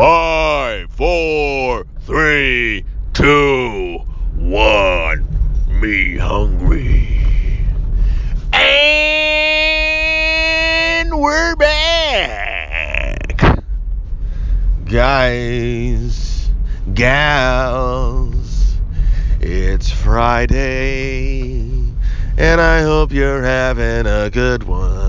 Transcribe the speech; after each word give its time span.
Five, 0.00 0.88
four, 0.92 1.84
three, 2.06 2.86
two, 3.12 3.98
one. 4.34 5.28
Me 5.68 6.16
hungry. 6.16 7.06
And 8.50 11.20
we're 11.20 11.54
back. 11.56 13.62
Guys, 14.86 16.48
gals, 16.94 18.76
it's 19.38 19.90
Friday, 19.90 21.60
and 22.38 22.58
I 22.58 22.80
hope 22.80 23.12
you're 23.12 23.42
having 23.42 24.06
a 24.06 24.30
good 24.30 24.62
one. 24.62 24.99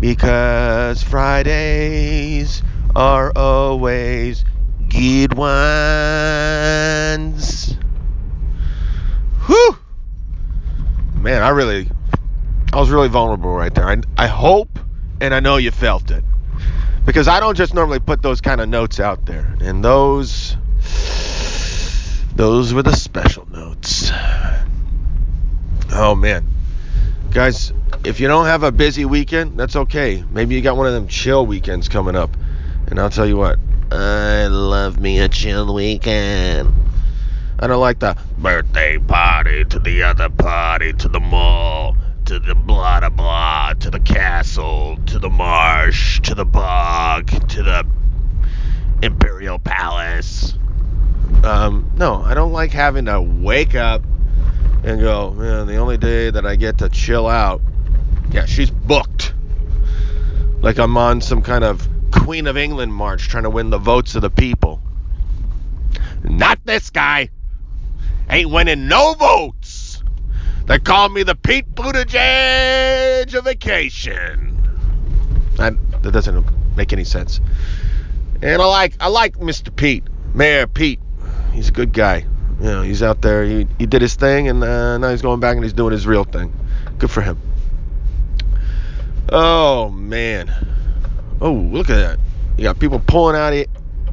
Because 0.00 1.02
Fridays 1.02 2.62
are 2.94 3.32
always 3.34 4.44
good 4.88 5.34
ones. 5.34 5.54
Whew! 9.46 9.78
Man, 11.16 11.42
I 11.42 11.48
really, 11.50 11.88
I 12.72 12.78
was 12.78 12.90
really 12.90 13.08
vulnerable 13.08 13.54
right 13.54 13.74
there. 13.74 13.88
I, 13.88 14.02
I 14.16 14.26
hope 14.26 14.78
and 15.20 15.34
I 15.34 15.40
know 15.40 15.56
you 15.56 15.70
felt 15.70 16.10
it. 16.10 16.24
Because 17.06 17.28
I 17.28 17.40
don't 17.40 17.56
just 17.56 17.74
normally 17.74 17.98
put 17.98 18.22
those 18.22 18.40
kind 18.40 18.60
of 18.60 18.68
notes 18.68 18.98
out 19.00 19.26
there. 19.26 19.56
And 19.60 19.84
those, 19.84 20.56
those 22.34 22.72
were 22.72 22.82
the 22.82 22.94
special 22.94 23.46
notes. 23.50 24.10
Oh, 25.92 26.14
man. 26.14 26.53
Guys, 27.34 27.72
if 28.04 28.20
you 28.20 28.28
don't 28.28 28.46
have 28.46 28.62
a 28.62 28.70
busy 28.70 29.04
weekend, 29.04 29.58
that's 29.58 29.74
okay. 29.74 30.22
Maybe 30.30 30.54
you 30.54 30.60
got 30.60 30.76
one 30.76 30.86
of 30.86 30.92
them 30.92 31.08
chill 31.08 31.44
weekends 31.44 31.88
coming 31.88 32.14
up. 32.14 32.30
And 32.86 33.00
I'll 33.00 33.10
tell 33.10 33.26
you 33.26 33.36
what, 33.36 33.58
I 33.90 34.46
love 34.46 35.00
me 35.00 35.18
a 35.18 35.28
chill 35.28 35.74
weekend. 35.74 36.72
I 37.58 37.66
don't 37.66 37.80
like 37.80 37.98
the 37.98 38.16
birthday 38.38 38.98
party 38.98 39.64
to 39.64 39.80
the 39.80 40.04
other 40.04 40.28
party 40.28 40.92
to 40.92 41.08
the 41.08 41.18
mall 41.18 41.96
to 42.26 42.38
the 42.38 42.54
blah 42.54 43.00
blah 43.00 43.08
blah 43.08 43.72
to 43.80 43.90
the 43.90 43.98
castle 43.98 44.96
to 45.06 45.18
the 45.18 45.28
marsh 45.28 46.20
to 46.20 46.36
the 46.36 46.44
bog 46.44 47.26
to 47.48 47.64
the 47.64 47.84
imperial 49.02 49.58
palace. 49.58 50.54
Um, 51.42 51.90
no, 51.96 52.22
I 52.22 52.34
don't 52.34 52.52
like 52.52 52.70
having 52.70 53.06
to 53.06 53.20
wake 53.20 53.74
up 53.74 54.02
and 54.84 55.00
go, 55.00 55.30
man, 55.30 55.66
the 55.66 55.76
only 55.76 55.96
day 55.96 56.30
that 56.30 56.44
I 56.44 56.56
get 56.56 56.78
to 56.78 56.88
chill 56.90 57.26
out. 57.26 57.62
Yeah, 58.30 58.44
she's 58.44 58.70
booked. 58.70 59.34
Like 60.60 60.78
I'm 60.78 60.96
on 60.96 61.20
some 61.20 61.42
kind 61.42 61.64
of 61.64 61.88
Queen 62.10 62.46
of 62.46 62.56
England 62.56 62.92
march 62.92 63.28
trying 63.28 63.44
to 63.44 63.50
win 63.50 63.70
the 63.70 63.78
votes 63.78 64.14
of 64.14 64.22
the 64.22 64.30
people. 64.30 64.82
Not 66.22 66.60
this 66.64 66.90
guy. 66.90 67.30
Ain't 68.28 68.50
winning 68.50 68.88
no 68.88 69.14
votes. 69.14 70.02
They 70.66 70.78
call 70.78 71.08
me 71.08 71.22
the 71.22 71.34
Pete 71.34 71.74
Buttigieg 71.74 73.34
of 73.34 73.44
vacation. 73.44 74.50
That, 75.56 75.74
that 76.02 76.12
doesn't 76.12 76.46
make 76.76 76.92
any 76.92 77.04
sense. 77.04 77.40
And 78.42 78.60
I 78.60 78.66
like 78.66 78.96
I 79.00 79.08
like 79.08 79.36
Mr. 79.36 79.74
Pete, 79.74 80.04
Mayor 80.34 80.66
Pete. 80.66 81.00
He's 81.52 81.68
a 81.68 81.72
good 81.72 81.92
guy. 81.92 82.26
You 82.60 82.66
know, 82.66 82.82
he's 82.82 83.02
out 83.02 83.20
there. 83.20 83.44
He, 83.44 83.66
he 83.78 83.86
did 83.86 84.00
his 84.00 84.14
thing, 84.14 84.48
and 84.48 84.62
uh, 84.62 84.98
now 84.98 85.10
he's 85.10 85.22
going 85.22 85.40
back 85.40 85.56
and 85.56 85.64
he's 85.64 85.72
doing 85.72 85.92
his 85.92 86.06
real 86.06 86.24
thing. 86.24 86.52
Good 86.98 87.10
for 87.10 87.20
him. 87.20 87.38
Oh 89.30 89.90
man. 89.90 90.50
Oh, 91.40 91.52
look 91.52 91.90
at 91.90 91.96
that. 91.96 92.18
You 92.56 92.64
got 92.64 92.78
people 92.78 93.00
pulling 93.00 93.36
out 93.36 93.52
it. 93.52 93.68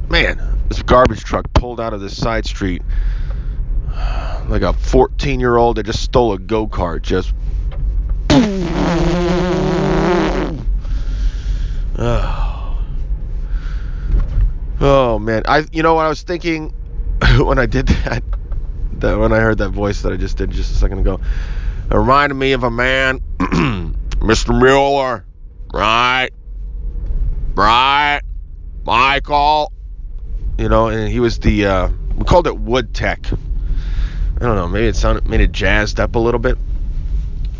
Man, 0.09 0.59
this 0.67 0.81
garbage 0.81 1.23
truck 1.23 1.52
pulled 1.53 1.80
out 1.80 1.94
of 1.94 2.02
this 2.02 2.17
side 2.17 2.45
street 2.45 2.81
like 4.47 4.63
a 4.63 4.74
14 4.74 5.40
year 5.40 5.56
old 5.56 5.78
that 5.78 5.84
just 5.84 6.01
stole 6.01 6.34
a 6.34 6.40
go 6.40 6.68
kart. 6.68 7.01
Just. 7.01 7.34
Oh. 11.97 12.78
oh 14.81 15.19
man, 15.19 15.44
I 15.46 15.66
you 15.72 15.84
know 15.84 15.94
what 15.94 16.06
I 16.06 16.09
was 16.09 16.24
thinking 16.24 16.74
when 17.39 17.59
I 17.59 17.65
did 17.65 17.87
that, 17.87 18.23
that 18.93 19.17
when 19.17 19.31
I 19.31 19.39
heard 19.39 19.59
that 19.59 19.69
voice 19.69 20.01
that 20.01 20.13
I 20.13 20.17
just 20.17 20.37
did 20.37 20.51
just 20.51 20.71
a 20.71 20.75
second 20.75 20.99
ago, 20.99 21.19
it 21.89 21.95
reminded 21.95 22.35
me 22.35 22.53
of 22.53 22.63
a 22.63 22.71
man, 22.71 23.19
Mr. 23.39 24.57
Mueller, 24.57 25.25
right, 25.73 26.29
right, 27.55 28.21
Michael, 28.83 29.71
you 30.57 30.69
know, 30.69 30.87
and 30.87 31.11
he 31.11 31.19
was 31.19 31.39
the 31.39 31.65
uh, 31.65 31.89
we 32.15 32.23
called 32.25 32.47
it 32.47 32.57
wood 32.57 32.93
tech. 32.93 33.25
I 33.31 34.45
don't 34.45 34.55
know, 34.55 34.67
maybe 34.67 34.88
it 34.88 34.95
sounded 34.95 35.27
made 35.27 35.41
it 35.41 35.51
jazzed 35.51 35.99
up 35.99 36.15
a 36.15 36.19
little 36.19 36.39
bit. 36.39 36.57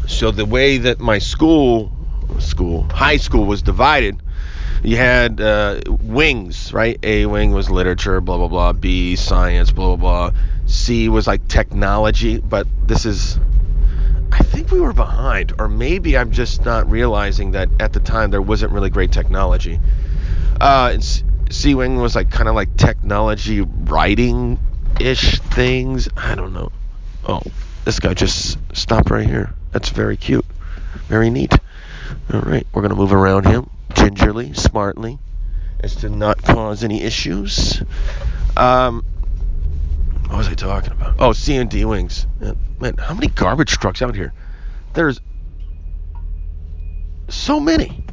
So 0.07 0.31
the 0.31 0.45
way 0.45 0.78
that 0.79 0.99
my 0.99 1.19
school, 1.19 1.91
school, 2.39 2.88
high 2.91 3.17
school 3.17 3.45
was 3.45 3.61
divided, 3.61 4.22
you 4.84 4.97
had 4.97 5.40
uh, 5.40 5.81
wings, 5.88 6.74
right? 6.74 6.97
A 7.03 7.25
wing 7.25 7.52
was 7.52 7.69
literature, 7.69 8.19
blah 8.19 8.38
blah 8.38 8.47
blah. 8.47 8.74
B 8.74 9.16
science, 9.16 9.72
blah 9.72 9.96
blah 9.96 10.30
blah. 10.30 10.40
C 10.66 11.09
was 11.09 11.28
like 11.28 11.47
technology, 11.47 12.40
but 12.40 12.68
this 12.86 13.06
is. 13.06 13.40
I 14.31 14.44
think 14.44 14.72
we 14.72 14.80
were 14.80 14.94
behind, 14.94 15.53
or 15.59 15.68
maybe 15.68 16.18
I'm 16.18 16.31
just 16.31 16.64
not 16.64 16.90
realizing 16.90 17.52
that 17.52 17.70
at 17.80 17.94
the 17.94 18.00
time 18.00 18.31
there 18.31 18.41
wasn't 18.41 18.72
really 18.72 18.90
great 18.90 19.12
technology. 19.12 19.80
Uh, 20.59 20.97
C 21.50 21.75
wing 21.75 21.97
was 21.97 22.16
like 22.16 22.31
kind 22.31 22.50
of 22.50 22.56
like 22.56 22.75
technology 22.78 23.62
writing 23.62 24.58
ish 25.00 25.40
things. 25.40 26.09
I 26.16 26.36
don't 26.36 26.53
know. 26.53 26.72
Oh, 27.28 27.41
this 27.86 28.00
guy 28.00 28.14
just 28.14 28.58
stopped 28.75 29.12
right 29.12 29.28
here. 29.28 29.53
That's 29.74 29.90
very 29.90 30.18
cute. 30.18 30.46
Very 31.08 31.30
neat. 31.30 31.53
All 32.34 32.41
right, 32.41 32.66
we're 32.74 32.81
going 32.81 32.91
to 32.91 32.96
move 32.96 33.14
around 33.14 33.46
him 33.46 33.70
gingerly, 34.03 34.53
smartly, 34.53 35.19
as 35.79 35.95
to 35.97 36.09
not 36.09 36.41
cause 36.41 36.84
any 36.84 37.01
issues. 37.01 37.81
Um, 38.57 39.03
what 40.28 40.38
was 40.38 40.47
I 40.47 40.53
talking 40.53 40.91
about? 40.91 41.16
Oh, 41.19 41.34
C 41.34 41.56
and 41.57 41.69
D 41.69 41.85
wings. 41.85 42.25
Man, 42.79 42.97
how 42.97 43.13
many 43.13 43.28
garbage 43.28 43.72
trucks 43.72 44.01
out 44.01 44.16
here? 44.16 44.34
There's 44.94 45.19
so 47.29 47.59
many. 47.59 48.03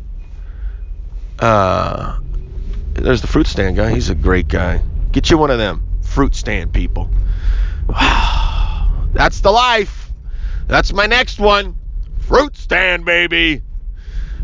Uh, 1.39 2.19
there's 2.95 3.21
the 3.21 3.27
fruit 3.27 3.47
stand 3.47 3.77
guy. 3.77 3.93
He's 3.95 4.11
a 4.11 4.15
great 4.15 4.49
guy. 4.49 4.83
Get 5.13 5.31
you 5.31 5.39
one 5.39 5.51
of 5.51 5.59
them 5.59 5.89
fruit 6.09 6.35
stand 6.35 6.73
people. 6.73 7.09
That's 7.89 9.41
the 9.41 9.53
life. 9.53 10.11
That's 10.67 10.93
my 10.93 11.07
next 11.07 11.39
one. 11.39 11.77
Fruit 12.27 12.57
stand, 12.57 13.05
baby. 13.05 13.63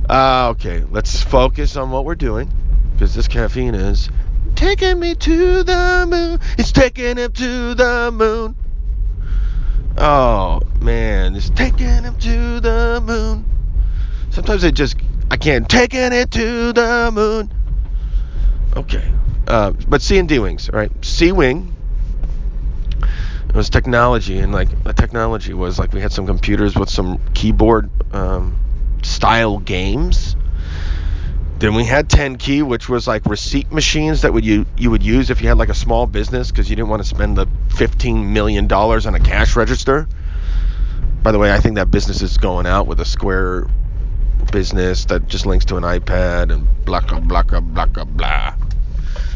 Uh, 0.08 0.48
okay, 0.50 0.84
let's 0.90 1.22
focus 1.22 1.76
on 1.76 1.90
what 1.90 2.04
we're 2.04 2.14
doing 2.14 2.50
because 2.92 3.14
this 3.14 3.26
caffeine 3.26 3.74
is 3.74 4.10
taking 4.54 5.00
me 5.00 5.14
to 5.14 5.62
the 5.62 6.06
moon. 6.08 6.38
It's 6.58 6.72
taking 6.72 7.16
him 7.16 7.32
to 7.32 7.74
the 7.74 8.10
moon. 8.12 8.54
Oh 9.96 10.60
man, 10.80 11.34
it's 11.34 11.50
taking 11.50 12.02
him 12.02 12.16
to 12.16 12.60
the 12.60 13.02
moon. 13.04 13.46
Sometimes 14.30 14.64
it 14.64 14.74
just 14.74 14.96
I 15.30 15.36
can't 15.36 15.68
taking 15.68 16.12
it 16.12 16.30
to 16.32 16.72
the 16.72 17.10
moon. 17.12 17.52
Okay, 18.76 19.10
uh, 19.46 19.72
but 19.88 20.02
C 20.02 20.18
and 20.18 20.28
D 20.28 20.38
wings, 20.38 20.68
right? 20.70 20.90
C 21.04 21.32
wing 21.32 21.74
it 23.54 23.58
was 23.58 23.70
technology, 23.70 24.40
and 24.40 24.52
like 24.52 24.82
the 24.82 24.92
technology 24.92 25.54
was 25.54 25.78
like 25.78 25.92
we 25.92 26.00
had 26.00 26.12
some 26.12 26.26
computers 26.26 26.74
with 26.74 26.90
some 26.90 27.20
keyboard 27.34 27.88
um, 28.12 28.58
style 29.04 29.58
games. 29.58 30.36
Then 31.58 31.74
we 31.74 31.84
had 31.84 32.10
10 32.10 32.36
key, 32.36 32.62
which 32.62 32.88
was 32.88 33.06
like 33.06 33.24
receipt 33.26 33.72
machines 33.72 34.22
that 34.22 34.32
would 34.32 34.44
you 34.44 34.66
you 34.76 34.90
would 34.90 35.02
use 35.02 35.30
if 35.30 35.40
you 35.40 35.48
had 35.48 35.56
like 35.56 35.68
a 35.68 35.74
small 35.74 36.06
business 36.06 36.50
because 36.50 36.68
you 36.68 36.76
didn't 36.76 36.88
want 36.88 37.02
to 37.02 37.08
spend 37.08 37.36
the 37.36 37.46
15 37.76 38.32
million 38.32 38.66
dollars 38.66 39.06
on 39.06 39.14
a 39.14 39.20
cash 39.20 39.56
register. 39.56 40.08
By 41.22 41.32
the 41.32 41.38
way, 41.38 41.52
I 41.52 41.58
think 41.58 41.76
that 41.76 41.90
business 41.90 42.20
is 42.22 42.36
going 42.36 42.66
out 42.66 42.86
with 42.86 43.00
a 43.00 43.04
Square 43.04 43.68
business 44.52 45.06
that 45.06 45.26
just 45.28 45.46
links 45.46 45.64
to 45.66 45.76
an 45.76 45.84
iPad 45.84 46.52
and 46.52 46.66
blah 46.84 47.00
blah 47.00 47.20
blah 47.20 47.42
blah 47.42 47.86
blah 47.86 48.04
blah. 48.04 48.54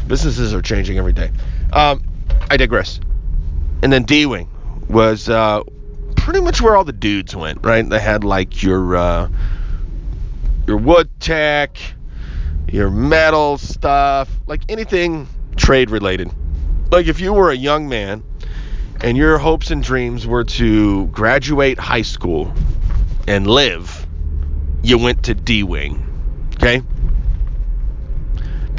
Businesses 0.07 0.53
are 0.53 0.61
changing 0.61 0.97
every 0.97 1.13
day. 1.13 1.31
Um, 1.71 2.03
I 2.51 2.57
digress 2.57 2.99
and 3.81 3.91
then 3.91 4.03
D 4.03 4.25
Wing 4.25 4.49
was 4.89 5.29
uh, 5.29 5.63
pretty 6.15 6.41
much 6.41 6.61
where 6.61 6.75
all 6.75 6.83
the 6.83 6.93
dudes 6.93 7.35
went, 7.35 7.63
right? 7.63 7.87
They 7.87 7.99
had 7.99 8.23
like 8.23 8.61
your 8.63 8.95
uh, 8.95 9.29
your 10.67 10.77
wood 10.77 11.09
tech, 11.19 11.77
your 12.71 12.89
metal 12.89 13.57
stuff, 13.57 14.29
like 14.47 14.61
anything 14.69 15.27
trade 15.55 15.89
related. 15.89 16.31
Like 16.91 17.07
if 17.07 17.19
you 17.19 17.33
were 17.33 17.51
a 17.51 17.55
young 17.55 17.89
man 17.89 18.23
and 19.01 19.17
your 19.17 19.37
hopes 19.37 19.71
and 19.71 19.83
dreams 19.83 20.27
were 20.27 20.43
to 20.43 21.07
graduate 21.07 21.79
high 21.79 22.01
school 22.03 22.53
and 23.27 23.47
live, 23.47 24.05
you 24.83 24.97
went 24.97 25.23
to 25.23 25.33
D 25.33 25.63
Wing. 25.63 26.05
Okay? 26.55 26.83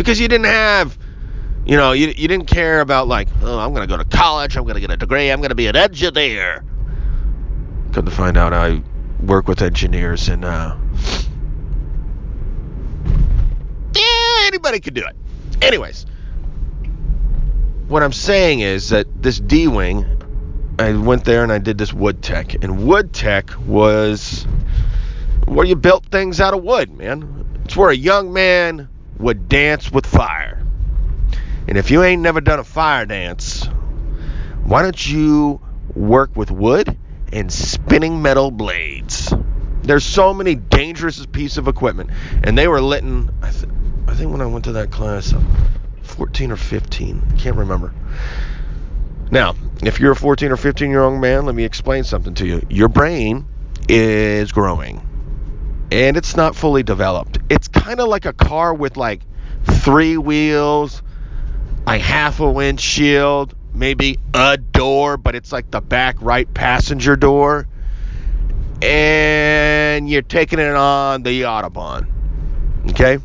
because 0.01 0.19
you 0.19 0.29
didn't 0.29 0.47
have, 0.47 0.97
you 1.67 1.77
know, 1.77 1.93
you, 1.93 2.07
you 2.17 2.27
didn't 2.27 2.47
care 2.47 2.81
about 2.81 3.07
like, 3.07 3.29
oh, 3.43 3.59
I'm 3.59 3.75
gonna 3.75 3.87
go 3.87 3.99
to 3.99 4.05
college, 4.05 4.57
I'm 4.57 4.65
gonna 4.65 4.81
get 4.81 4.91
a 4.91 4.97
degree, 4.97 5.31
I'm 5.31 5.43
gonna 5.43 5.55
be 5.55 5.67
an 5.67 5.77
engineer. 5.77 6.65
Come 7.93 8.07
to 8.07 8.11
find 8.11 8.39
out, 8.39 8.55
I 8.55 8.83
work 9.23 9.47
with 9.47 9.61
engineers 9.61 10.31
and 10.31 10.43
uh, 10.43 10.75
yeah, 13.95 14.49
anybody 14.61 14.81
could 14.81 14.95
do 14.95 15.07
it. 15.07 15.17
Anyways, 15.63 16.05
what 17.89 18.03
I'm 18.03 18.13
saying 18.13 18.61
is 18.61 18.91
that 18.91 19.23
this 19.23 19.41
D 19.41 19.69
wing, 19.69 20.05
I 20.79 20.93
went 20.93 21.25
there 21.25 21.43
and 21.43 21.51
I 21.51 21.59
did 21.59 21.79
this 21.79 21.93
wood 21.95 22.23
tech, 22.23 22.55
and 22.55 22.87
wood 22.87 23.13
tech 23.13 23.51
was 23.67 24.47
where 25.47 25.67
you 25.67 25.77
built 25.77 26.05
things 26.07 26.41
out 26.41 26.53
of 26.53 26.63
wood, 26.63 26.91
man. 26.91 27.47
It's 27.65 27.77
where 27.77 27.91
a 27.91 27.97
young 27.97 28.33
man 28.33 28.89
would 29.19 29.49
dance 29.49 29.91
with 29.91 30.05
fire. 30.05 30.63
And 31.67 31.79
if 31.79 31.91
you 31.91 32.03
ain't 32.03 32.21
never 32.21 32.41
done 32.41 32.59
a 32.59 32.65
fire 32.65 33.07
dance, 33.07 33.65
why 34.65 34.83
don't 34.83 35.11
you 35.11 35.61
work 35.95 36.37
with 36.37 36.51
wood 36.51 36.99
and 37.33 37.51
spinning 37.51 38.21
metal 38.21 38.51
blades? 38.51 39.33
There's 39.83 40.05
so 40.05 40.35
many 40.35 40.55
dangerous 40.55 41.25
pieces 41.27 41.57
of 41.57 41.67
equipment, 41.67 42.11
and 42.45 42.59
they 42.59 42.69
were 42.69 42.81
I 42.81 43.51
think 44.21 44.33
when 44.33 44.43
I 44.43 44.47
went 44.47 44.67
to 44.67 44.73
that 44.73 44.91
class, 44.91 45.33
uh, 45.33 45.41
14 46.03 46.53
or 46.53 46.57
15, 46.57 47.23
I 47.27 47.37
can't 47.37 47.57
remember. 47.57 47.95
Now, 49.31 49.55
if 49.83 49.99
you're 49.99 50.13
a 50.13 50.17
14 50.17 50.53
or 50.53 50.59
15 50.59 50.91
year 50.91 51.01
old 51.01 51.19
man, 51.19 51.47
let 51.47 51.55
me 51.55 51.65
explain 51.65 52.05
something 52.05 52.35
to 52.35 52.47
you. 52.47 52.61
Your 52.69 52.89
brain 52.89 53.47
is 53.89 54.53
growing 54.53 55.01
and 55.91 56.19
it's 56.19 56.37
not 56.37 56.55
fully 56.55 56.83
developed. 56.83 57.39
It's 57.49 57.67
kind 57.67 57.99
of 57.99 58.09
like 58.09 58.27
a 58.27 58.35
car 58.35 58.75
with 58.75 58.99
like 58.99 59.23
three 59.65 60.19
wheels, 60.19 61.03
a 61.87 61.97
half 61.97 62.41
a 62.41 62.51
windshield, 62.51 63.55
maybe 63.73 64.19
a 64.35 64.59
door, 64.59 65.17
but 65.17 65.35
it's 65.35 65.51
like 65.51 65.71
the 65.71 65.81
back 65.81 66.17
right 66.21 66.53
passenger 66.53 67.17
door. 67.17 67.67
And 68.83 70.11
you're 70.11 70.21
taking 70.21 70.59
it 70.59 70.75
on 70.75 71.23
the 71.23 71.43
Autobahn. 71.43 72.07
Okay? 72.91 73.19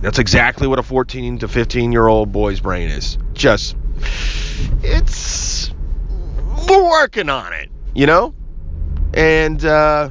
That's 0.00 0.18
exactly 0.18 0.66
what 0.66 0.78
a 0.78 0.82
14 0.82 1.38
to 1.38 1.48
15 1.48 1.92
year 1.92 2.06
old 2.06 2.32
boy's 2.32 2.60
brain 2.60 2.90
is. 2.90 3.18
Just, 3.34 3.76
it's, 4.82 5.72
we're 6.68 6.90
working 6.90 7.28
on 7.28 7.52
it, 7.52 7.70
you 7.94 8.06
know? 8.06 8.34
And, 9.12 9.64
uh, 9.64 10.10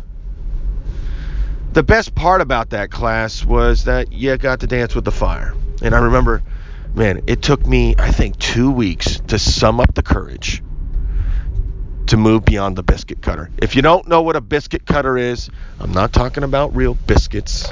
the 1.71 1.83
best 1.83 2.15
part 2.15 2.41
about 2.41 2.71
that 2.71 2.89
class 2.89 3.45
was 3.45 3.85
that 3.85 4.11
you 4.11 4.35
got 4.37 4.61
to 4.61 4.67
dance 4.67 4.95
with 4.95 5.05
the 5.05 5.11
fire. 5.11 5.53
And 5.81 5.93
I 5.93 5.99
remember, 5.99 6.43
man, 6.95 7.23
it 7.27 7.41
took 7.41 7.65
me, 7.65 7.95
I 7.97 8.11
think, 8.11 8.37
two 8.37 8.71
weeks 8.71 9.19
to 9.27 9.37
sum 9.37 9.79
up 9.79 9.93
the 9.93 10.01
courage 10.01 10.63
to 12.07 12.17
move 12.17 12.43
beyond 12.43 12.75
the 12.75 12.81
biscuit 12.81 13.21
cutter. 13.21 13.51
If 13.59 13.75
you 13.75 13.83
don't 13.83 14.07
know 14.07 14.23
what 14.23 14.35
a 14.35 14.41
biscuit 14.41 14.85
cutter 14.85 15.15
is, 15.15 15.49
I'm 15.79 15.91
not 15.91 16.11
talking 16.11 16.43
about 16.43 16.75
real 16.75 16.95
biscuits, 16.95 17.71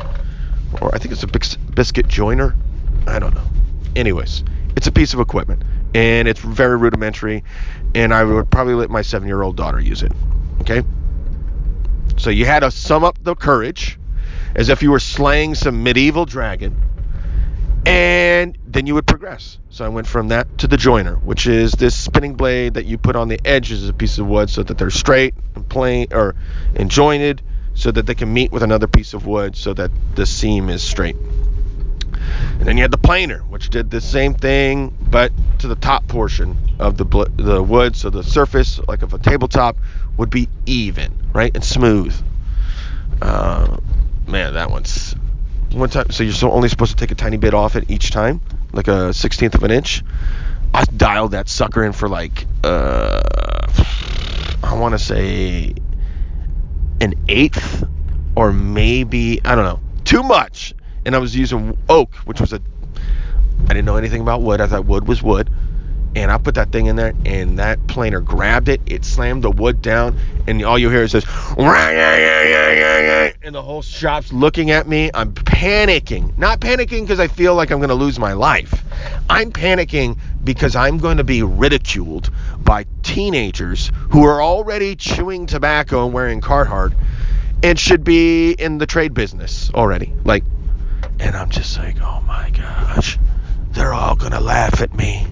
or 0.81 0.93
I 0.93 0.97
think 0.97 1.11
it's 1.11 1.23
a 1.23 1.27
biscuit 1.71 2.07
joiner. 2.07 2.55
I 3.05 3.19
don't 3.19 3.33
know. 3.33 3.45
Anyways, 3.95 4.43
it's 4.75 4.87
a 4.87 4.91
piece 4.91 5.13
of 5.13 5.19
equipment, 5.19 5.63
and 5.95 6.27
it's 6.27 6.39
very 6.39 6.77
rudimentary, 6.77 7.43
and 7.95 8.13
I 8.13 8.23
would 8.23 8.49
probably 8.51 8.75
let 8.75 8.89
my 8.89 9.01
seven 9.01 9.27
year 9.27 9.41
old 9.41 9.55
daughter 9.55 9.79
use 9.79 10.03
it. 10.03 10.11
Okay? 10.61 10.83
So 12.17 12.29
you 12.29 12.45
had 12.45 12.61
to 12.61 12.71
sum 12.71 13.03
up 13.03 13.17
the 13.23 13.35
courage 13.35 13.99
as 14.55 14.69
if 14.69 14.81
you 14.81 14.91
were 14.91 14.99
slaying 14.99 15.55
some 15.55 15.83
medieval 15.83 16.25
dragon, 16.25 16.75
and 17.85 18.57
then 18.65 18.85
you 18.85 18.95
would 18.95 19.07
progress. 19.07 19.59
So 19.69 19.85
I 19.85 19.89
went 19.89 20.07
from 20.07 20.29
that 20.29 20.57
to 20.59 20.67
the 20.67 20.77
joiner, 20.77 21.15
which 21.15 21.47
is 21.47 21.71
this 21.73 21.95
spinning 21.95 22.35
blade 22.35 22.73
that 22.73 22.85
you 22.85 22.97
put 22.97 23.15
on 23.15 23.27
the 23.27 23.39
edges 23.45 23.83
of 23.83 23.89
a 23.89 23.93
piece 23.97 24.17
of 24.17 24.27
wood 24.27 24.49
so 24.49 24.63
that 24.63 24.77
they're 24.77 24.89
straight 24.89 25.35
and 25.55 25.67
plain 25.67 26.07
or 26.11 26.35
and 26.75 26.89
jointed 26.89 27.41
so 27.77 27.91
that 27.91 28.07
they 28.07 28.15
can 28.15 28.33
meet 28.33 28.51
with 28.51 28.63
another 28.63 28.87
piece 28.87 29.13
of 29.13 29.25
wood 29.25 29.55
so 29.55 29.71
that 29.73 29.91
the 30.15 30.25
seam 30.25 30.69
is 30.69 30.83
straight. 30.83 31.15
And 31.15 32.65
then 32.67 32.75
you 32.75 32.81
had 32.81 32.91
the 32.91 32.97
planer, 32.97 33.39
which 33.49 33.69
did 33.69 33.91
the 33.91 34.01
same 34.01 34.33
thing, 34.33 34.97
but 34.99 35.31
to 35.59 35.67
the 35.67 35.75
top 35.75 36.07
portion 36.07 36.57
of 36.79 36.97
the 36.97 37.05
the 37.35 37.61
wood, 37.61 37.95
so 37.95 38.09
the 38.09 38.23
surface, 38.23 38.79
like 38.87 39.03
of 39.03 39.13
a 39.13 39.19
tabletop, 39.19 39.77
would 40.17 40.31
be 40.31 40.49
even, 40.65 41.13
right, 41.33 41.53
and 41.53 41.63
smooth. 41.63 42.15
Uh, 43.21 43.77
man, 44.27 44.55
that 44.55 44.71
one's 44.71 45.15
one 45.71 45.89
time. 45.89 46.09
So 46.09 46.23
you're 46.23 46.51
only 46.51 46.69
supposed 46.69 46.97
to 46.97 46.97
take 46.97 47.11
a 47.11 47.15
tiny 47.15 47.37
bit 47.37 47.53
off 47.53 47.75
it 47.75 47.89
each 47.91 48.09
time, 48.09 48.41
like 48.73 48.87
a 48.87 49.13
sixteenth 49.13 49.53
of 49.53 49.63
an 49.63 49.71
inch. 49.71 50.03
I 50.73 50.83
dialed 50.85 51.31
that 51.31 51.47
sucker 51.47 51.83
in 51.83 51.93
for 51.93 52.09
like, 52.09 52.45
uh, 52.63 53.21
I 54.63 54.73
want 54.73 54.93
to 54.93 54.99
say 54.99 55.73
an 57.01 57.13
eighth, 57.27 57.83
or 58.35 58.51
maybe 58.51 59.39
I 59.45 59.55
don't 59.55 59.65
know, 59.65 59.79
too 60.03 60.23
much 60.23 60.73
and 61.07 61.15
I 61.15 61.19
was 61.19 61.35
using 61.35 61.77
oak, 61.87 62.13
which 62.25 62.41
was 62.41 62.51
a 62.51 62.61
I 63.63 63.67
didn't 63.69 63.85
know 63.85 63.95
anything 63.95 64.21
about 64.21 64.41
wood. 64.41 64.61
I 64.61 64.67
thought 64.67 64.85
wood 64.85 65.07
was 65.07 65.23
wood. 65.23 65.49
And 66.17 66.31
I 66.31 66.39
put 66.39 66.55
that 66.55 66.71
thing 66.71 66.87
in 66.87 66.95
there, 66.95 67.13
and 67.27 67.59
that 67.59 67.85
planer 67.85 68.19
grabbed 68.21 68.69
it. 68.69 68.81
It 68.87 69.05
slammed 69.05 69.43
the 69.43 69.51
wood 69.51 69.83
down, 69.83 70.17
and 70.47 70.63
all 70.63 70.79
you 70.79 70.89
hear 70.89 71.03
is 71.03 71.11
this, 71.11 71.23
and 73.43 73.53
the 73.53 73.61
whole 73.61 73.83
shop's 73.83 74.33
looking 74.33 74.71
at 74.71 74.87
me. 74.87 75.11
I'm 75.13 75.31
panicking. 75.31 76.35
Not 76.35 76.59
panicking 76.59 77.01
because 77.01 77.19
I 77.19 77.27
feel 77.27 77.53
like 77.53 77.69
I'm 77.69 77.77
going 77.77 77.89
to 77.89 77.95
lose 77.95 78.17
my 78.17 78.33
life. 78.33 78.83
I'm 79.29 79.51
panicking 79.51 80.17
because 80.43 80.75
I'm 80.75 80.97
going 80.97 81.17
to 81.17 81.23
be 81.23 81.43
ridiculed 81.43 82.31
by 82.57 82.87
teenagers 83.03 83.91
who 84.09 84.23
are 84.23 84.41
already 84.41 84.95
chewing 84.95 85.45
tobacco 85.45 86.05
and 86.05 86.15
wearing 86.15 86.41
Carhartt 86.41 86.95
and 87.61 87.79
should 87.79 88.03
be 88.03 88.53
in 88.53 88.79
the 88.79 88.87
trade 88.87 89.13
business 89.13 89.69
already. 89.71 90.11
Like, 90.23 90.43
and 91.19 91.35
I'm 91.35 91.51
just 91.51 91.77
like, 91.77 92.01
oh 92.01 92.23
my 92.25 92.49
gosh, 92.49 93.19
they're 93.69 93.93
all 93.93 94.15
gonna 94.15 94.41
laugh 94.41 94.81
at 94.81 94.95
me. 94.95 95.27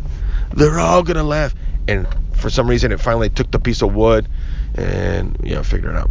They're 0.56 0.80
all 0.80 1.04
gonna 1.04 1.24
laugh. 1.24 1.54
And 1.88 2.08
for 2.34 2.50
some 2.50 2.70
reason, 2.70 2.92
it 2.92 3.00
finally 3.00 3.30
took 3.30 3.52
the 3.52 3.60
piece 3.60 3.82
of 3.82 3.94
wood 3.94 4.28
and 4.76 5.38
you 5.44 5.56
know 5.56 5.64
figured 5.64 5.94
it 5.94 5.98
out. 5.98 6.10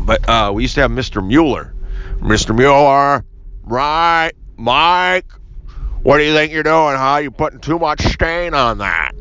But 0.00 0.28
uh, 0.28 0.52
we 0.54 0.62
used 0.62 0.74
to 0.76 0.82
have 0.82 0.90
Mr. 0.90 1.24
Mueller. 1.24 1.74
Mr. 2.20 2.56
Mueller, 2.56 3.24
right, 3.64 4.32
Mike? 4.56 5.30
What 6.02 6.18
do 6.18 6.24
you 6.24 6.32
think 6.32 6.52
you're 6.52 6.62
doing? 6.62 6.96
Huh? 6.96 7.20
You 7.22 7.30
putting 7.30 7.60
too 7.60 7.78
much 7.78 8.00
stain 8.00 8.54
on 8.54 8.78
that? 8.78 9.12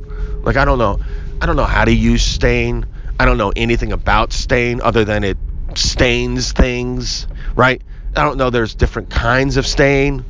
Like 0.43 0.55
I 0.55 0.65
don't 0.65 0.79
know. 0.79 0.99
I 1.41 1.45
don't 1.45 1.55
know 1.55 1.65
how 1.65 1.85
to 1.85 1.91
use 1.91 2.23
stain. 2.23 2.85
I 3.19 3.25
don't 3.25 3.37
know 3.37 3.51
anything 3.55 3.91
about 3.91 4.31
stain 4.31 4.81
other 4.81 5.03
than 5.03 5.23
it 5.23 5.37
stains 5.75 6.51
things, 6.51 7.27
right? 7.55 7.81
I 8.15 8.23
don't 8.23 8.37
know, 8.37 8.49
there's 8.49 8.73
different 8.75 9.09
kinds 9.09 9.57
of 9.57 9.67
stain, 9.67 10.23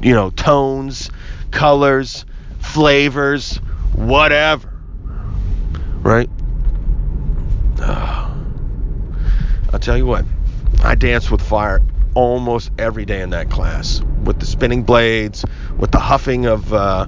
you 0.00 0.14
know, 0.14 0.30
tones, 0.30 1.10
colors, 1.50 2.24
flavors, 2.70 3.56
whatever. 3.94 4.72
Right? 6.02 6.28
I'll 9.72 9.78
tell 9.78 9.96
you 9.96 10.06
what, 10.06 10.24
I 10.82 10.94
danced 10.94 11.30
with 11.30 11.40
fire 11.40 11.80
almost 12.14 12.70
every 12.78 13.04
day 13.04 13.22
in 13.22 13.30
that 13.30 13.50
class 13.50 14.00
with 14.24 14.40
the 14.40 14.46
spinning 14.46 14.82
blades, 14.82 15.44
with 15.78 15.90
the 15.92 15.98
huffing 15.98 16.46
of 16.46 16.72
uh, 16.72 17.06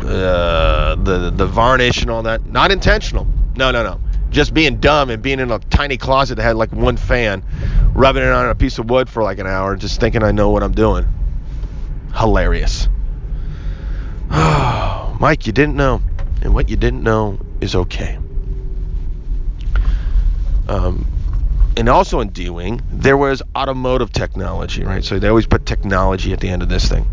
uh, 0.00 0.94
the 0.96 1.32
the 1.34 1.46
varnish 1.46 2.02
and 2.02 2.10
all 2.10 2.22
that. 2.24 2.44
Not 2.46 2.70
intentional. 2.70 3.26
No, 3.56 3.70
no, 3.70 3.82
no 3.82 4.00
just 4.30 4.52
being 4.52 4.76
dumb 4.76 5.10
and 5.10 5.22
being 5.22 5.40
in 5.40 5.50
a 5.50 5.58
tiny 5.58 5.96
closet 5.96 6.36
that 6.36 6.42
had 6.42 6.56
like 6.56 6.72
one 6.72 6.96
fan, 6.96 7.42
rubbing 7.94 8.22
it 8.22 8.28
on 8.28 8.48
a 8.48 8.54
piece 8.54 8.78
of 8.78 8.90
wood 8.90 9.08
for 9.08 9.22
like 9.22 9.38
an 9.38 9.46
hour, 9.46 9.76
just 9.76 10.00
thinking 10.00 10.22
I 10.22 10.32
know 10.32 10.50
what 10.50 10.62
I'm 10.62 10.72
doing. 10.72 11.06
Hilarious. 12.14 12.88
Mike, 15.18 15.46
you 15.46 15.52
didn't 15.52 15.74
know, 15.74 16.00
and 16.42 16.54
what 16.54 16.68
you 16.68 16.76
didn't 16.76 17.02
know 17.02 17.38
is 17.60 17.74
okay. 17.74 18.18
Um, 20.68 21.06
and 21.76 21.88
also 21.88 22.20
in 22.20 22.28
D-Wing, 22.28 22.82
there 22.90 23.16
was 23.16 23.42
automotive 23.56 24.12
technology, 24.12 24.84
right? 24.84 25.02
So 25.02 25.18
they 25.18 25.28
always 25.28 25.46
put 25.46 25.66
technology 25.66 26.32
at 26.32 26.40
the 26.40 26.48
end 26.48 26.62
of 26.62 26.68
this 26.68 26.88
thing. 26.88 27.06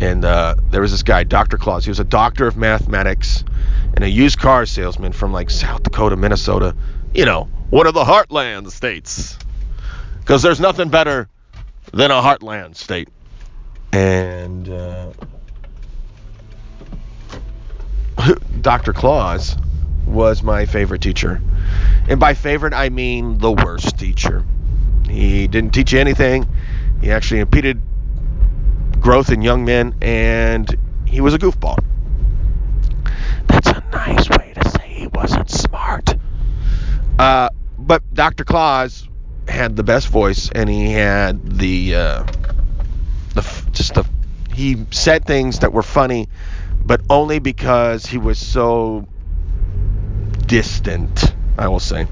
And 0.00 0.24
uh, 0.24 0.56
there 0.70 0.82
was 0.82 0.90
this 0.90 1.02
guy, 1.02 1.24
Dr. 1.24 1.56
Claus. 1.56 1.84
He 1.84 1.90
was 1.90 2.00
a 2.00 2.04
doctor 2.04 2.46
of 2.46 2.56
mathematics 2.56 3.44
and 3.94 4.04
a 4.04 4.08
used 4.08 4.38
car 4.38 4.66
salesman 4.66 5.12
from 5.12 5.32
like 5.32 5.50
South 5.50 5.82
Dakota, 5.82 6.16
Minnesota, 6.16 6.76
you 7.14 7.24
know, 7.24 7.44
one 7.70 7.86
of 7.86 7.94
the 7.94 8.04
heartland 8.04 8.70
states. 8.70 9.38
Because 10.20 10.42
there's 10.42 10.60
nothing 10.60 10.90
better 10.90 11.28
than 11.92 12.10
a 12.10 12.20
heartland 12.20 12.76
state. 12.76 13.08
And 13.92 14.68
uh, 14.68 15.12
Dr. 18.60 18.92
Claus 18.92 19.56
was 20.06 20.42
my 20.42 20.66
favorite 20.66 21.00
teacher. 21.00 21.40
And 22.08 22.20
by 22.20 22.34
favorite, 22.34 22.74
I 22.74 22.88
mean 22.88 23.38
the 23.38 23.52
worst 23.52 23.98
teacher. 23.98 24.44
He 25.08 25.46
didn't 25.48 25.72
teach 25.72 25.92
you 25.92 26.00
anything. 26.00 26.48
He 27.00 27.10
actually 27.10 27.40
impeded 27.40 27.80
growth 29.00 29.30
in 29.30 29.42
young 29.42 29.64
men, 29.64 29.94
and 30.00 30.76
he 31.06 31.20
was 31.20 31.34
a 31.34 31.38
goofball. 31.38 31.78
That's 33.48 33.68
a 33.68 33.82
nice 33.92 34.28
way 34.28 34.52
to 34.60 34.70
say 34.70 34.88
he 34.88 35.06
wasn't 35.08 35.50
smart. 35.50 36.14
Uh, 37.18 37.50
but 37.78 38.02
Dr. 38.14 38.44
Claus 38.44 39.08
had 39.48 39.76
the 39.76 39.84
best 39.84 40.08
voice, 40.08 40.50
and 40.50 40.68
he 40.68 40.92
had 40.92 41.58
the 41.58 41.94
uh, 41.94 42.26
the 43.34 43.42
just 43.72 43.94
the 43.94 44.04
he 44.52 44.86
said 44.90 45.24
things 45.24 45.60
that 45.60 45.72
were 45.72 45.82
funny, 45.82 46.28
but 46.86 47.00
only 47.10 47.40
because 47.40 48.06
he 48.06 48.16
was 48.16 48.38
so 48.38 49.06
distant. 50.46 51.34
I 51.58 51.68
will 51.68 51.80
say, 51.80 52.06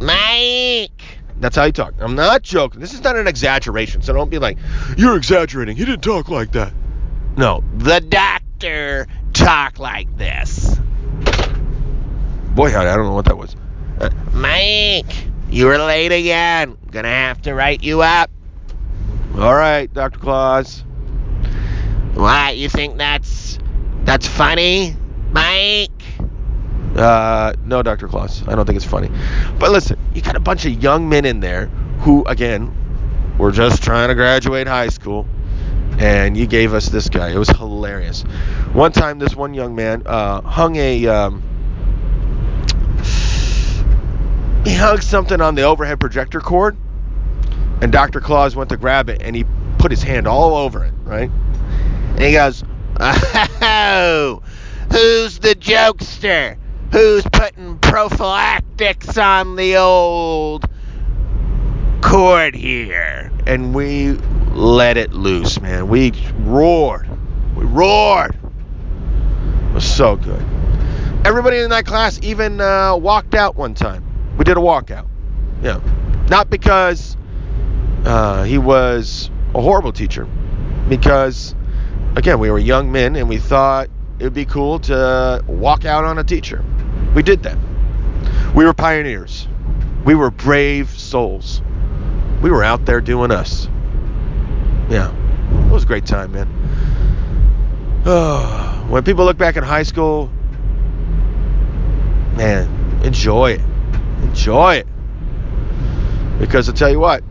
Mike. 0.00 0.90
That's 1.38 1.56
how 1.56 1.64
he 1.64 1.72
talked. 1.72 2.02
I'm 2.02 2.16
not 2.16 2.42
joking. 2.42 2.80
This 2.80 2.92
is 2.92 3.02
not 3.02 3.16
an 3.16 3.26
exaggeration, 3.26 4.02
so 4.02 4.12
don't 4.12 4.30
be 4.30 4.38
like, 4.38 4.58
"You're 4.96 5.16
exaggerating." 5.16 5.76
He 5.76 5.84
didn't 5.84 6.02
talk 6.02 6.28
like 6.28 6.52
that. 6.52 6.72
No, 7.36 7.64
the 7.76 8.00
doctor 8.00 9.06
talked 9.32 9.78
like 9.78 10.18
this. 10.18 10.78
Boy, 12.54 12.76
I 12.76 12.84
don't 12.84 13.06
know 13.06 13.14
what 13.14 13.26
that 13.26 13.38
was. 13.38 13.56
Uh, 14.00 14.10
Mike, 14.34 15.14
you 15.50 15.66
were 15.66 15.78
late 15.78 16.12
again. 16.12 16.76
Gonna 16.90 17.08
have 17.08 17.40
to 17.42 17.54
write 17.54 17.82
you 17.82 18.02
up. 18.02 18.30
All 19.38 19.54
right, 19.54 19.92
Dr. 19.92 20.18
Claus. 20.18 20.84
What? 22.20 22.58
You 22.58 22.68
think 22.68 22.98
that's 22.98 23.58
that's 24.02 24.26
funny, 24.26 24.94
Mike? 25.32 25.90
Uh, 26.94 27.54
no, 27.64 27.82
Dr. 27.82 28.08
Claus. 28.08 28.46
I 28.46 28.54
don't 28.54 28.66
think 28.66 28.76
it's 28.76 28.84
funny. 28.84 29.10
But 29.58 29.70
listen, 29.70 29.98
you 30.14 30.20
got 30.20 30.36
a 30.36 30.40
bunch 30.40 30.66
of 30.66 30.82
young 30.82 31.08
men 31.08 31.24
in 31.24 31.40
there 31.40 31.68
who, 32.00 32.22
again, 32.26 32.74
were 33.38 33.50
just 33.50 33.82
trying 33.82 34.08
to 34.08 34.14
graduate 34.14 34.66
high 34.66 34.90
school, 34.90 35.26
and 35.98 36.36
you 36.36 36.46
gave 36.46 36.74
us 36.74 36.90
this 36.90 37.08
guy. 37.08 37.30
It 37.30 37.38
was 37.38 37.48
hilarious. 37.48 38.20
One 38.74 38.92
time, 38.92 39.18
this 39.18 39.34
one 39.34 39.54
young 39.54 39.74
man 39.74 40.02
uh, 40.04 40.42
hung 40.42 40.76
a. 40.76 41.06
Um, 41.06 41.42
he 44.66 44.74
hung 44.74 45.00
something 45.00 45.40
on 45.40 45.54
the 45.54 45.62
overhead 45.62 46.00
projector 46.00 46.40
cord, 46.42 46.76
and 47.80 47.90
Dr. 47.90 48.20
Claus 48.20 48.54
went 48.54 48.68
to 48.68 48.76
grab 48.76 49.08
it, 49.08 49.22
and 49.22 49.34
he 49.34 49.46
put 49.78 49.90
his 49.90 50.02
hand 50.02 50.26
all 50.26 50.54
over 50.54 50.84
it, 50.84 50.92
right? 51.04 51.30
And 52.10 52.22
he 52.22 52.32
goes, 52.32 52.64
Oh, 53.00 54.42
who's 54.90 55.38
the 55.38 55.54
jokester? 55.54 56.56
Who's 56.92 57.24
putting 57.24 57.78
prophylactics 57.78 59.16
on 59.16 59.56
the 59.56 59.76
old 59.76 60.68
cord 62.02 62.54
here? 62.54 63.30
And 63.46 63.74
we 63.74 64.12
let 64.52 64.96
it 64.96 65.12
loose, 65.12 65.60
man. 65.60 65.88
We 65.88 66.12
roared. 66.40 67.08
We 67.56 67.64
roared. 67.64 68.34
It 68.34 69.74
was 69.74 69.88
so 69.88 70.16
good. 70.16 70.44
Everybody 71.24 71.58
in 71.58 71.70
that 71.70 71.86
class 71.86 72.18
even 72.22 72.60
uh, 72.60 72.96
walked 72.96 73.34
out 73.34 73.54
one 73.56 73.74
time. 73.74 74.04
We 74.36 74.44
did 74.44 74.56
a 74.56 74.60
walkout. 74.60 75.06
Yeah. 75.62 75.80
Not 76.28 76.50
because 76.50 77.16
uh, 78.04 78.44
he 78.44 78.58
was 78.58 79.30
a 79.54 79.60
horrible 79.60 79.92
teacher, 79.92 80.26
because, 80.88 81.54
again, 82.16 82.38
we 82.38 82.50
were 82.50 82.58
young 82.58 82.90
men 82.90 83.16
and 83.16 83.28
we 83.28 83.38
thought 83.38 83.88
it 84.18 84.24
would 84.24 84.34
be 84.34 84.44
cool 84.44 84.78
to 84.80 85.42
walk 85.46 85.84
out 85.84 86.04
on 86.04 86.18
a 86.18 86.24
teacher. 86.24 86.64
We 87.14 87.22
did 87.22 87.42
that. 87.44 87.56
We 88.54 88.64
were 88.64 88.74
pioneers. 88.74 89.48
We 90.04 90.14
were 90.14 90.30
brave 90.30 90.90
souls. 90.90 91.62
We 92.42 92.50
were 92.50 92.64
out 92.64 92.84
there 92.84 93.00
doing 93.00 93.30
us. 93.30 93.68
Yeah. 94.88 95.14
It 95.66 95.72
was 95.72 95.84
a 95.84 95.86
great 95.86 96.06
time, 96.06 96.32
man. 96.32 96.48
Oh, 98.04 98.86
when 98.88 99.04
people 99.04 99.24
look 99.24 99.38
back 99.38 99.56
in 99.56 99.62
high 99.62 99.82
school, 99.82 100.30
man, 102.36 102.68
enjoy 103.04 103.52
it. 103.52 103.60
Enjoy 104.22 104.76
it. 104.76 104.86
Because 106.38 106.68
I'll 106.68 106.74
tell 106.74 106.90
you 106.90 106.98
what, 106.98 107.22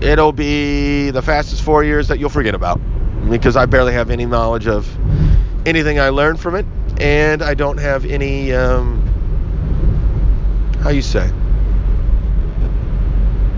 it'll 0.00 0.32
be 0.32 1.10
the 1.10 1.22
fastest 1.22 1.62
four 1.62 1.84
years 1.84 2.08
that 2.08 2.18
you'll 2.18 2.30
forget 2.30 2.54
about. 2.54 2.80
Because 3.28 3.56
I 3.56 3.66
barely 3.66 3.92
have 3.92 4.10
any 4.10 4.26
knowledge 4.26 4.66
of 4.66 4.88
anything 5.66 6.00
I 6.00 6.08
learned 6.10 6.40
from 6.40 6.54
it, 6.54 6.66
and 7.00 7.42
I 7.42 7.54
don't 7.54 7.78
have 7.78 8.04
any, 8.04 8.52
um, 8.52 9.02
how 10.82 10.90
you 10.90 11.02
say? 11.02 11.30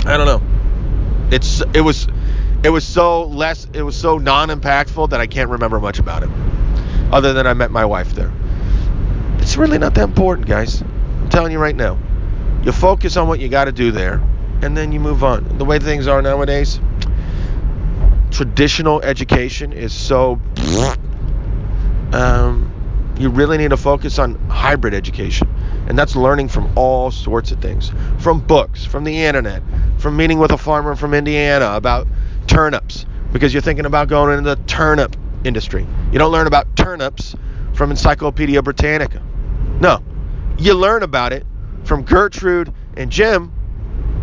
I 0.06 0.16
don't 0.16 0.26
know. 0.26 0.42
It's 1.30 1.62
it 1.74 1.82
was 1.82 2.08
it 2.64 2.70
was 2.70 2.84
so 2.84 3.24
less 3.24 3.66
it 3.72 3.82
was 3.82 3.96
so 3.96 4.18
non-impactful 4.18 5.10
that 5.10 5.20
I 5.20 5.26
can't 5.26 5.50
remember 5.50 5.78
much 5.78 5.98
about 5.98 6.22
it, 6.22 6.30
other 7.12 7.32
than 7.32 7.46
I 7.46 7.54
met 7.54 7.70
my 7.70 7.84
wife 7.84 8.14
there. 8.14 8.32
It's 9.38 9.56
really 9.56 9.78
not 9.78 9.94
that 9.94 10.04
important, 10.04 10.48
guys. 10.48 10.82
I'm 10.82 11.28
telling 11.28 11.52
you 11.52 11.58
right 11.58 11.76
now. 11.76 11.98
You 12.62 12.72
focus 12.72 13.16
on 13.16 13.28
what 13.28 13.40
you 13.40 13.48
got 13.48 13.66
to 13.66 13.72
do 13.72 13.90
there, 13.92 14.22
and 14.62 14.76
then 14.76 14.92
you 14.92 15.00
move 15.00 15.24
on. 15.24 15.58
The 15.58 15.64
way 15.64 15.78
things 15.78 16.06
are 16.06 16.20
nowadays, 16.20 16.80
traditional 18.30 19.00
education 19.02 19.72
is 19.72 19.92
so. 19.92 20.40
Um, 22.12 22.72
you 23.18 23.28
really 23.28 23.58
need 23.58 23.70
to 23.70 23.76
focus 23.76 24.18
on 24.18 24.34
hybrid 24.48 24.94
education, 24.94 25.46
and 25.88 25.98
that's 25.98 26.16
learning 26.16 26.48
from 26.48 26.72
all 26.76 27.10
sorts 27.10 27.52
of 27.52 27.60
things 27.60 27.92
from 28.18 28.40
books, 28.40 28.84
from 28.84 29.04
the 29.04 29.24
internet, 29.24 29.62
from 29.98 30.16
meeting 30.16 30.38
with 30.38 30.52
a 30.52 30.58
farmer 30.58 30.96
from 30.96 31.12
Indiana 31.12 31.72
about 31.74 32.06
turnips, 32.46 33.04
because 33.32 33.52
you're 33.52 33.60
thinking 33.60 33.84
about 33.84 34.08
going 34.08 34.38
into 34.38 34.54
the 34.54 34.62
turnip 34.64 35.16
industry. 35.44 35.86
You 36.12 36.18
don't 36.18 36.32
learn 36.32 36.46
about 36.46 36.74
turnips 36.76 37.36
from 37.74 37.90
Encyclopedia 37.90 38.62
Britannica. 38.62 39.22
No, 39.80 40.02
you 40.58 40.74
learn 40.74 41.02
about 41.02 41.32
it 41.32 41.46
from 41.84 42.02
Gertrude 42.02 42.72
and 42.96 43.10
Jim, 43.10 43.52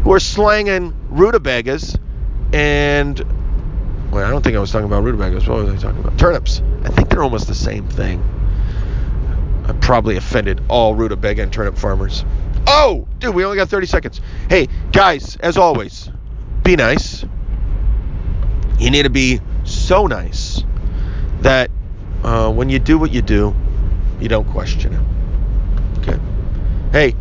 who 0.03 0.13
are 0.13 0.19
slanging 0.19 0.93
rutabagas 1.09 1.97
and 2.53 3.23
well, 4.11 4.25
I 4.25 4.29
don't 4.29 4.43
think 4.43 4.55
I 4.55 4.59
was 4.59 4.71
talking 4.71 4.85
about 4.85 5.03
rutabagas. 5.03 5.47
What 5.47 5.65
was 5.65 5.83
I 5.83 5.87
talking 5.87 5.99
about? 5.99 6.17
Turnips. 6.17 6.61
I 6.83 6.89
think 6.89 7.09
they're 7.09 7.23
almost 7.23 7.47
the 7.47 7.55
same 7.55 7.87
thing. 7.87 8.23
I 9.65 9.73
probably 9.73 10.15
offended 10.15 10.61
all 10.69 10.95
rutabaga 10.95 11.43
and 11.43 11.51
turnip 11.51 11.77
farmers. 11.77 12.23
Oh, 12.67 13.07
dude, 13.19 13.35
we 13.35 13.43
only 13.43 13.57
got 13.57 13.69
30 13.69 13.87
seconds. 13.87 14.21
Hey, 14.49 14.67
guys, 14.91 15.35
as 15.37 15.57
always, 15.57 16.09
be 16.63 16.75
nice. 16.75 17.25
You 18.79 18.91
need 18.91 19.03
to 19.03 19.09
be 19.09 19.41
so 19.63 20.07
nice 20.07 20.63
that 21.41 21.69
uh, 22.23 22.51
when 22.51 22.69
you 22.69 22.79
do 22.79 22.97
what 22.97 23.11
you 23.11 23.21
do, 23.21 23.55
you 24.19 24.29
don't 24.29 24.47
question 24.49 24.93
it. 24.93 25.99
Okay. 25.99 26.19
Hey, 26.91 27.15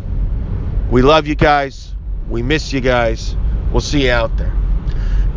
we 0.89 1.01
love 1.01 1.27
you 1.27 1.35
guys. 1.35 1.95
We 2.29 2.41
miss 2.41 2.73
you 2.73 2.81
guys. 2.81 3.35
We'll 3.71 3.81
see 3.81 4.05
you 4.05 4.11
out 4.11 4.37
there. 4.37 4.53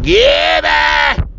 Get 0.03 0.65
out! 0.65 1.30